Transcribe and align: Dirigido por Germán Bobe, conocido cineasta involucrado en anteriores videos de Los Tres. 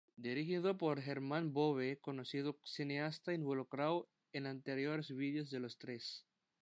Dirigido 0.15 0.79
por 0.79 0.99
Germán 0.99 1.53
Bobe, 1.53 1.99
conocido 2.01 2.57
cineasta 2.63 3.35
involucrado 3.35 4.09
en 4.33 4.47
anteriores 4.47 5.15
videos 5.15 5.51
de 5.51 5.59
Los 5.59 5.77
Tres. 5.77 6.25